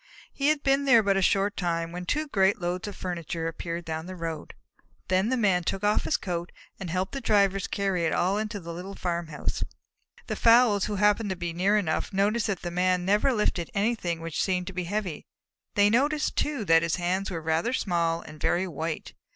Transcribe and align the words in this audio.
He 0.33 0.47
had 0.47 0.63
been 0.63 0.85
there 0.85 1.03
but 1.03 1.15
a 1.15 1.21
short 1.21 1.55
time 1.55 1.91
when 1.91 2.07
two 2.07 2.27
great 2.27 2.57
loads 2.57 2.87
of 2.87 2.95
furniture 2.95 3.47
appeared 3.47 3.85
down 3.85 4.07
the 4.07 4.15
road. 4.15 4.55
Then 5.09 5.29
the 5.29 5.37
Man 5.37 5.63
took 5.63 5.83
off 5.83 6.05
his 6.05 6.17
coat 6.17 6.51
and 6.79 6.89
helped 6.89 7.11
the 7.11 7.21
drivers 7.21 7.67
carry 7.67 8.03
it 8.05 8.11
all 8.11 8.39
into 8.39 8.59
the 8.59 8.73
little 8.73 8.95
farmhouse. 8.95 9.63
The 10.25 10.35
fowls, 10.35 10.85
who 10.85 10.95
happened 10.95 11.29
to 11.29 11.35
be 11.35 11.53
near 11.53 11.77
enough, 11.77 12.11
noticed 12.11 12.47
that 12.47 12.63
the 12.63 12.71
Man 12.71 13.05
never 13.05 13.31
lifted 13.31 13.69
anything 13.75 14.21
which 14.21 14.41
seemed 14.41 14.65
to 14.65 14.73
be 14.73 14.85
heavy. 14.85 15.27
They 15.75 15.87
noticed, 15.91 16.35
too, 16.35 16.65
that 16.65 16.81
his 16.81 16.95
hands 16.95 17.29
were 17.29 17.39
rather 17.39 17.71
small 17.71 18.21
and 18.23 18.41
very 18.41 18.67
white. 18.67 19.13